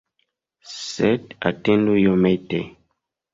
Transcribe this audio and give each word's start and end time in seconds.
Sed 0.75 1.35
atendu 1.49 1.93
iomete! 2.05 2.65